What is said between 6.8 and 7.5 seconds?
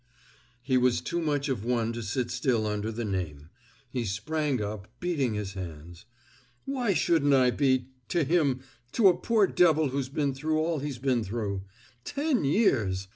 shouldn't